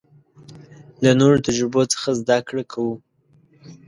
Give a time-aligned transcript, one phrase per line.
[1.03, 2.95] له نورو تجربو څخه زده کړه کوو.